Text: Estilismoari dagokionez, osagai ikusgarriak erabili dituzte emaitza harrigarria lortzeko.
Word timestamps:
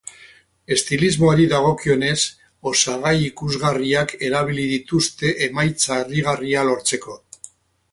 Estilismoari 0.75 1.43
dagokionez, 1.51 2.17
osagai 2.71 3.13
ikusgarriak 3.27 4.15
erabili 4.31 4.67
dituzte 4.73 5.33
emaitza 5.51 6.01
harrigarria 6.01 6.67
lortzeko. 6.73 7.21